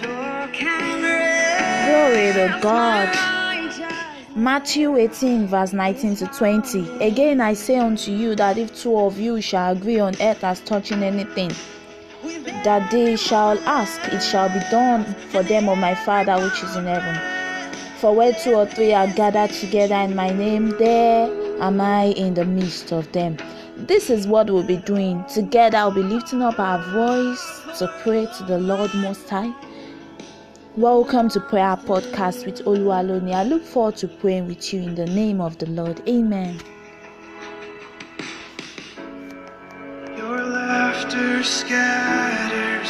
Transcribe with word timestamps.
Glory 0.00 0.52
to 2.32 2.58
God. 2.62 3.08
Matthew 4.34 4.96
18, 4.96 5.46
verse 5.46 5.72
19 5.72 6.16
to 6.16 6.26
20. 6.26 7.02
Again 7.02 7.40
I 7.40 7.54
say 7.54 7.78
unto 7.78 8.12
you 8.12 8.34
that 8.36 8.58
if 8.58 8.76
two 8.76 8.98
of 8.98 9.18
you 9.18 9.40
shall 9.40 9.72
agree 9.72 9.98
on 9.98 10.14
earth 10.20 10.44
as 10.44 10.60
touching 10.60 11.02
anything, 11.02 11.50
that 12.64 12.90
they 12.90 13.16
shall 13.16 13.58
ask, 13.60 14.00
it 14.12 14.22
shall 14.22 14.48
be 14.50 14.60
done 14.70 15.04
for 15.30 15.42
them 15.42 15.68
of 15.68 15.78
my 15.78 15.94
Father 15.94 16.36
which 16.42 16.62
is 16.62 16.76
in 16.76 16.84
heaven. 16.84 17.18
For 17.98 18.14
where 18.14 18.34
two 18.34 18.54
or 18.54 18.66
three 18.66 18.92
are 18.92 19.06
gathered 19.06 19.52
together 19.52 19.94
in 19.94 20.14
my 20.14 20.28
name, 20.28 20.70
there 20.78 21.30
am 21.62 21.80
I 21.80 22.06
in 22.08 22.34
the 22.34 22.44
midst 22.44 22.92
of 22.92 23.10
them. 23.12 23.38
This 23.78 24.10
is 24.10 24.26
what 24.26 24.50
we'll 24.50 24.66
be 24.66 24.76
doing. 24.76 25.24
Together, 25.32 25.78
we'll 25.84 25.94
be 25.94 26.02
lifting 26.02 26.42
up 26.42 26.58
our 26.58 26.78
voice 26.92 27.62
to 27.78 27.88
pray 28.02 28.26
to 28.38 28.44
the 28.44 28.58
Lord 28.58 28.92
Most 28.94 29.28
High. 29.28 29.52
Welcome 30.76 31.30
to 31.30 31.40
Prayer 31.40 31.74
Podcast 31.74 32.44
with 32.44 32.62
Oluwaloni. 32.66 33.32
I 33.32 33.44
look 33.44 33.64
forward 33.64 33.96
to 33.96 34.08
praying 34.08 34.46
with 34.46 34.74
you 34.74 34.82
in 34.82 34.94
the 34.94 35.06
name 35.06 35.40
of 35.40 35.56
the 35.56 35.64
Lord. 35.70 36.06
Amen. 36.06 36.60
Your 40.18 40.44
laughter 40.44 41.42
scattered 41.42 42.85